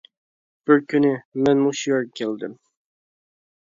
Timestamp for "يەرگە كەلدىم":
1.95-2.61